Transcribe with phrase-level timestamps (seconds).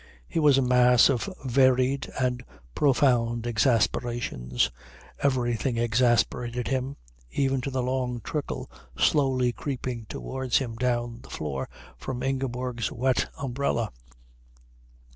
[0.27, 4.71] He was a mass of varied and profound exasperations.
[5.19, 6.95] Everything exasperated him,
[7.29, 8.67] even to the long trickle
[8.97, 11.69] slowly creeping towards him down the floor
[11.99, 13.91] from Ingeborg's wet umbrella.